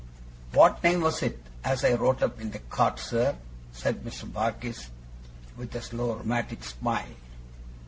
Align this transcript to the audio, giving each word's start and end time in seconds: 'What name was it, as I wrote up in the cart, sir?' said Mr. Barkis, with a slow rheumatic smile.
'What 0.53 0.83
name 0.83 1.01
was 1.01 1.21
it, 1.21 1.37
as 1.63 1.85
I 1.85 1.93
wrote 1.93 2.23
up 2.23 2.41
in 2.41 2.49
the 2.49 2.57
cart, 2.57 2.97
sir?' 2.97 3.35
said 3.71 4.03
Mr. 4.03 4.23
Barkis, 4.23 4.89
with 5.55 5.75
a 5.75 5.81
slow 5.83 6.15
rheumatic 6.15 6.63
smile. 6.63 7.13